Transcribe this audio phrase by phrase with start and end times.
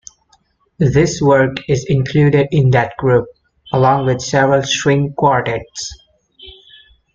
[0.79, 3.27] This work is included in that group
[3.71, 5.93] along with several string quartets.